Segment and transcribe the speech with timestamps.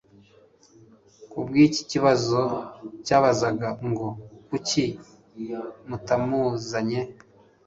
[1.29, 2.41] kubw'iki kibazo
[3.05, 4.07] cyabazaga ngo:
[4.47, 4.85] «Kuki
[5.87, 7.01] mutamuzanye?